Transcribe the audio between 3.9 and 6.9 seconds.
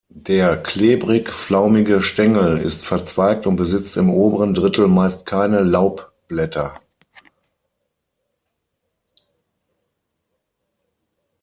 im oberen Drittel meist keine Laubblätter.